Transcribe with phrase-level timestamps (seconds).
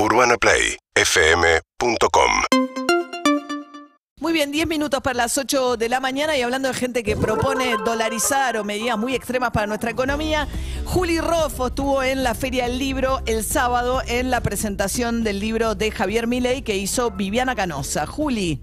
[0.00, 2.30] UrbanaPlayFM.com
[4.20, 7.16] Muy bien, 10 minutos para las 8 de la mañana y hablando de gente que
[7.16, 10.46] propone dolarizar o medidas muy extremas para nuestra economía,
[10.84, 15.74] Juli Roffo estuvo en la Feria del Libro el sábado en la presentación del libro
[15.74, 18.06] de Javier Milei que hizo Viviana Canosa.
[18.06, 18.60] Juli.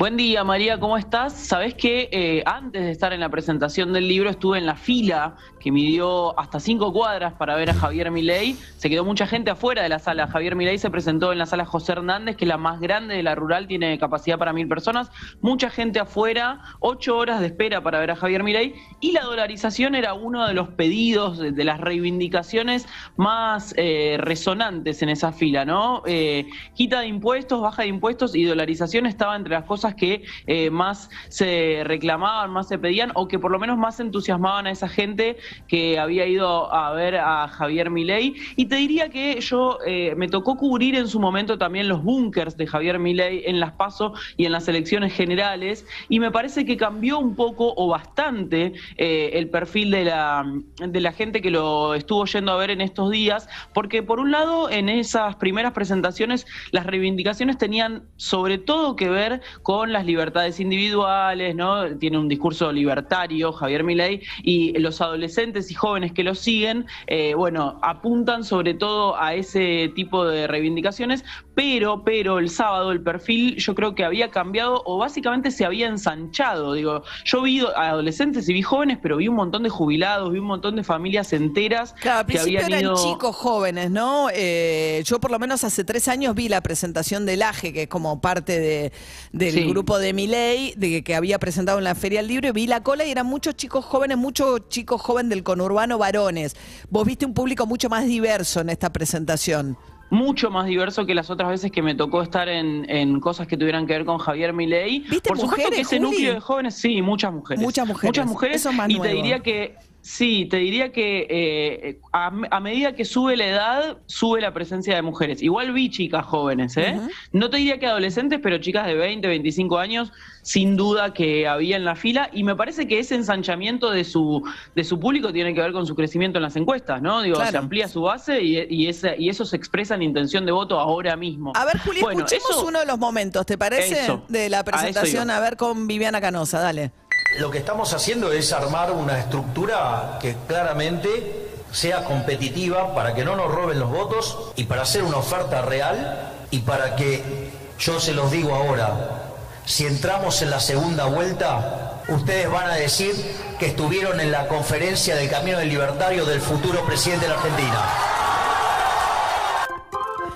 [0.00, 1.34] Buen día, María, ¿cómo estás?
[1.34, 5.36] Sabés que eh, antes de estar en la presentación del libro estuve en la fila
[5.60, 8.54] que midió hasta cinco cuadras para ver a Javier Milei.
[8.78, 10.26] Se quedó mucha gente afuera de la sala.
[10.26, 13.22] Javier Milei se presentó en la sala José Hernández, que es la más grande de
[13.22, 15.10] la rural, tiene capacidad para mil personas.
[15.42, 18.76] Mucha gente afuera, ocho horas de espera para ver a Javier Milei.
[19.00, 22.88] Y la dolarización era uno de los pedidos, de, las reivindicaciones
[23.18, 26.02] más eh, resonantes en esa fila, ¿no?
[26.06, 30.70] Eh, quita de impuestos, baja de impuestos y dolarización estaba entre las cosas que eh,
[30.70, 34.88] más se reclamaban, más se pedían o que por lo menos más entusiasmaban a esa
[34.88, 35.36] gente
[35.68, 38.34] que había ido a ver a Javier Milei.
[38.56, 42.56] Y te diría que yo eh, me tocó cubrir en su momento también los búnkers
[42.56, 46.76] de Javier Milei en las PASO y en las elecciones generales y me parece que
[46.76, 50.44] cambió un poco o bastante eh, el perfil de la,
[50.78, 54.30] de la gente que lo estuvo yendo a ver en estos días, porque por un
[54.30, 60.04] lado en esas primeras presentaciones las reivindicaciones tenían sobre todo que ver con con las
[60.04, 61.96] libertades individuales, ¿no?
[61.96, 67.32] Tiene un discurso libertario, Javier Milei, y los adolescentes y jóvenes que lo siguen, eh,
[67.32, 71.24] bueno, apuntan sobre todo a ese tipo de reivindicaciones,
[71.60, 75.88] pero, pero el sábado el perfil yo creo que había cambiado o básicamente se había
[75.88, 76.72] ensanchado.
[76.72, 80.46] Digo, yo vi adolescentes y vi jóvenes, pero vi un montón de jubilados, vi un
[80.46, 84.28] montón de familias enteras claro, que habían eran chicos jóvenes, ¿no?
[84.32, 87.88] Eh, yo por lo menos hace tres años vi la presentación del AGE, que es
[87.88, 88.92] como parte de,
[89.32, 92.66] del grupo de Miley, de que había presentado en la Feria del Libro, y vi
[92.68, 96.56] la cola y eran muchos chicos jóvenes, muchos chicos jóvenes del conurbano varones.
[96.88, 99.76] Vos viste un público mucho más diverso en esta presentación
[100.10, 103.86] mucho más diverso que las otras veces que me tocó estar en, cosas que tuvieran
[103.86, 105.04] que ver con Javier Milei.
[105.26, 107.62] Por supuesto que ese núcleo de jóvenes, sí, muchas mujeres.
[107.62, 108.08] Muchas mujeres.
[108.08, 108.68] Muchas mujeres.
[108.88, 113.98] y te diría que Sí, te diría que eh, a, medida que sube la edad,
[114.06, 115.42] sube la presencia de mujeres.
[115.42, 116.98] Igual vi chicas jóvenes, ¿eh?
[117.32, 120.10] No te diría que adolescentes, pero chicas de 20, 25 años,
[120.42, 122.30] sin duda que había en la fila.
[122.32, 124.42] Y me parece que ese ensanchamiento de su,
[124.74, 127.20] de su público tiene que ver con su crecimiento en las encuestas, ¿no?
[127.20, 130.80] Digo, se amplía su base y, y, y eso se expresa en intención de voto
[130.80, 131.52] ahora mismo.
[131.54, 134.20] A ver, Juli, escuchemos uno de los momentos, ¿te parece?
[134.28, 136.92] de la presentación, a ver con Viviana Canosa, dale.
[137.38, 143.36] Lo que estamos haciendo es armar una estructura que claramente sea competitiva para que no
[143.36, 148.12] nos roben los votos y para hacer una oferta real y para que, yo se
[148.12, 149.20] los digo ahora,
[149.64, 153.14] si entramos en la segunda vuelta, ustedes van a decir
[153.58, 158.19] que estuvieron en la conferencia del Camino del Libertario del futuro presidente de la Argentina.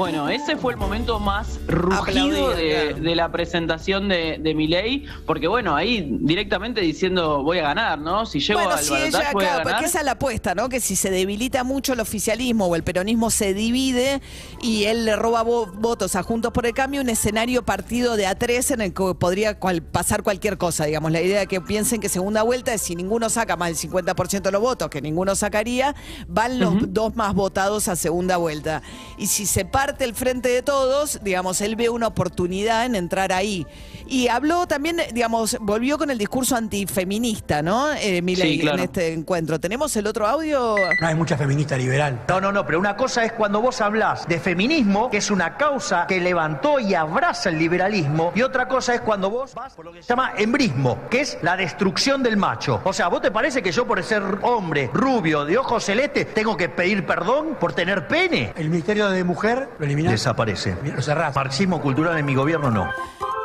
[0.00, 5.76] Bueno, ese fue el momento más rugido de, la presentación de, de Milei, porque bueno,
[5.76, 8.24] ahí directamente diciendo voy a ganar, ¿no?
[8.24, 9.62] Si llego al si ella, voy a ganar.
[9.64, 10.70] Porque esa es la apuesta, ¿no?
[10.70, 14.22] Que si se debilita mucho el oficialismo o el peronismo se divide
[14.62, 18.34] y él le roba votos a Juntos por el Cambio, un escenario partido de a
[18.34, 19.60] tres en el que podría
[19.92, 21.12] pasar cualquier cosa, digamos.
[21.12, 24.40] La idea de que piensen que segunda vuelta es si ninguno saca más del 50%
[24.40, 25.94] de los votos, que ninguno sacaría,
[26.26, 28.80] van los dos más votados a segunda vuelta.
[29.18, 33.32] Y si se parte el frente de todos, digamos, él ve una oportunidad en entrar
[33.32, 33.66] ahí.
[34.06, 37.92] Y habló también, digamos, volvió con el discurso antifeminista, ¿no?
[37.92, 39.58] Eh, en este encuentro.
[39.58, 40.76] ¿Tenemos el otro audio?
[41.00, 42.22] No hay mucha feminista liberal.
[42.28, 45.56] No, no, no, pero una cosa es cuando vos hablás de feminismo, que es una
[45.56, 49.84] causa que levantó y abraza el liberalismo, y otra cosa es cuando vos vas por
[49.84, 52.80] lo que se llama embrismo, que es la destrucción del macho.
[52.84, 56.56] O sea, ¿vos te parece que yo por ser hombre, rubio, de ojos celestes, tengo
[56.56, 58.52] que pedir perdón por tener pene?
[58.56, 60.12] El Ministerio de Mujer lo.
[60.12, 60.76] Desaparece.
[60.82, 61.34] Lo cerrás.
[61.34, 62.90] Marxismo cultural en mi gobierno no.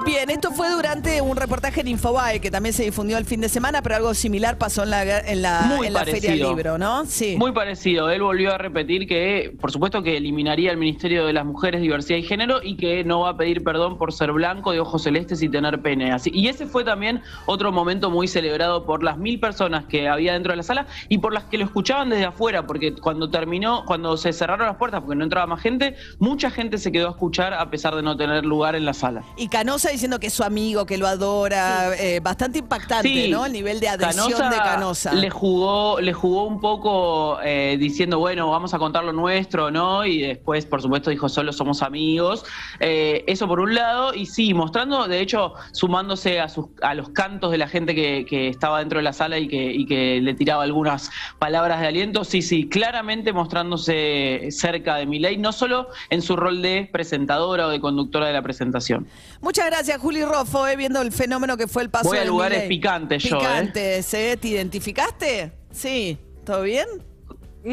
[0.03, 3.49] Bien, esto fue durante un reportaje en Infobae que también se difundió el fin de
[3.49, 7.05] semana, pero algo similar pasó en la, en la, Feria del Libro, ¿no?
[7.05, 7.35] Sí.
[7.37, 8.09] Muy parecido.
[8.09, 12.19] Él volvió a repetir que, por supuesto, que eliminaría el Ministerio de las Mujeres, Diversidad
[12.19, 15.41] y Género y que no va a pedir perdón por ser blanco, de ojos celestes
[15.41, 16.11] y tener pene.
[16.11, 20.33] Así, y ese fue también otro momento muy celebrado por las mil personas que había
[20.33, 23.85] dentro de la sala y por las que lo escuchaban desde afuera, porque cuando terminó,
[23.85, 27.11] cuando se cerraron las puertas porque no entraba más gente, mucha gente se quedó a
[27.11, 29.23] escuchar a pesar de no tener lugar en la sala.
[29.37, 33.29] Y Canosa Canosa diciendo que es su amigo, que lo adora, eh, bastante impactante, Sí.
[33.29, 33.45] ¿no?
[33.45, 35.13] El nivel de adhesión de Canosa.
[35.13, 40.05] Le jugó, le jugó un poco eh, diciendo, bueno, vamos a contar lo nuestro, ¿no?
[40.05, 42.45] Y después, por supuesto, dijo, solo somos amigos.
[42.79, 47.09] Eh, eso por un lado, y sí, mostrando, de hecho, sumándose a, sus, a los
[47.09, 50.19] cantos de la gente que, que estaba dentro de la sala y que, y que
[50.21, 55.89] le tiraba algunas palabras de aliento, sí, sí, claramente mostrándose cerca de Milei, no solo
[56.09, 59.07] en su rol de presentadora o de conductora de la presentación.
[59.41, 62.57] Muchas gracias, Juli Roffo, eh, viendo el fenómeno que fue el paso Voy a lugares
[62.59, 62.69] Milei.
[62.69, 63.39] picantes yo, ¿eh?
[63.39, 64.37] Picantes, ¿eh?
[64.39, 65.51] ¿Te identificaste?
[65.71, 66.17] Sí.
[66.45, 66.87] ¿Todo bien?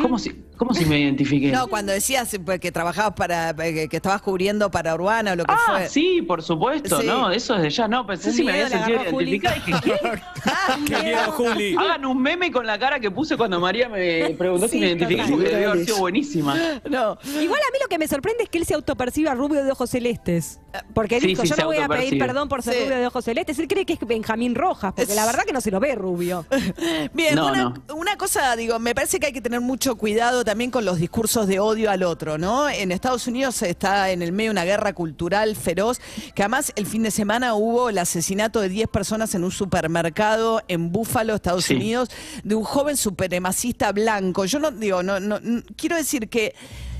[0.01, 1.51] ¿Cómo si, cómo si me identifiqué?
[1.51, 5.53] No, cuando decías pues, que trabajabas para, que estabas cubriendo para Urbana o lo que
[5.53, 5.89] Ah, fue.
[5.89, 7.07] sí, por supuesto, Sí.
[7.07, 10.21] no, eso desde ya, no, pensé Un si me había sentido identificada y dije, ¿qué?
[10.47, 11.77] Ah, Qué miedo, Juli.
[11.77, 14.87] Hagan un meme con la cara que puse cuando María me preguntó si Sí, me
[14.89, 16.55] identifiqué, porque debió haber sido buenísima.
[16.89, 17.19] no.
[17.25, 19.91] Igual a mí lo que me sorprende es que él se autoperciba rubio de ojos
[19.91, 20.61] celestes.
[20.95, 22.81] Porque él Sí, dijo, sí, yo no voy a pedir perdón por ser Sí.
[22.85, 23.59] rubio de ojos celestes.
[23.59, 25.95] Él cree que es Benjamín Rojas, porque Es- la verdad que no se lo ve
[25.95, 26.47] rubio.
[27.13, 27.95] Bien, No, una, no.
[27.97, 31.47] una cosa, digo, me parece que hay que tener mucho cuidado también con los discursos
[31.47, 32.69] de odio al otro, ¿no?
[32.69, 35.99] En Estados Unidos está en el medio una guerra cultural feroz,
[36.35, 40.61] que además el fin de semana hubo el asesinato de 10 personas en un supermercado
[40.69, 41.75] en Búfalo, Estados Sí.
[41.75, 42.11] Unidos,
[42.45, 44.45] de un joven supremacista blanco.
[44.45, 46.55] Yo no digo, no, no, no- quiero decir que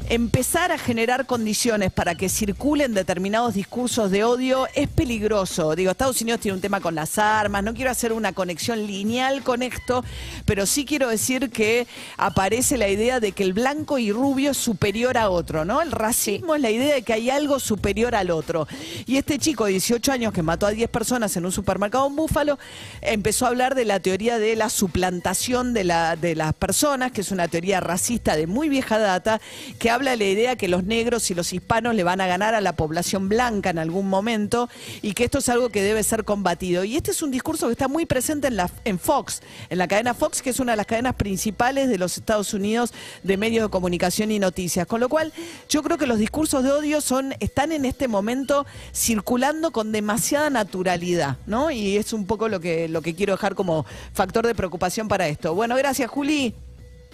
[0.09, 5.75] empezar a generar condiciones para que circulen determinados discursos de odio es peligroso.
[5.75, 9.43] Digo, Estados Unidos tiene un tema con las armas, no quiero hacer una conexión lineal
[9.43, 10.05] con esto,
[10.45, 14.57] pero sí quiero decir que aparece la idea de que el blanco y rubio es
[14.57, 15.81] superior a otro, ¿no?
[15.81, 18.67] El racismo es la idea de que hay algo superior al otro.
[19.07, 22.17] Y este chico de 18 años que mató a 10 personas en un supermercado en
[22.17, 22.59] Búfalo
[23.01, 27.21] empezó a hablar de la teoría de la suplantación de, la, de las personas, que
[27.21, 29.41] es una teoría racista de muy vieja data,
[29.79, 32.55] que habla de la idea que los negros y los hispanos le van a ganar
[32.55, 34.69] a la población blanca en algún momento
[35.03, 36.85] y que esto es algo que debe ser combatido.
[36.85, 39.89] Y este es un discurso que está muy presente en, la, en Fox, en la
[39.89, 42.93] cadena Fox, que es una de las cadenas principales de los Estados Unidos
[43.23, 44.87] de medios de comunicación y noticias.
[44.87, 45.33] Con lo cual,
[45.69, 50.51] yo creo que los discursos de odio son, están en este momento circulando con demasiada
[50.51, 51.71] naturalidad, ¿no?
[51.71, 55.29] Y es un poco lo que, lo que quiero dejar como factor de preocupación para
[55.29, 55.55] esto.
[55.55, 56.55] Bueno, gracias, Juli.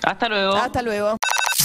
[0.02, 0.54] Hasta luego.
[0.54, 1.17] Hasta luego.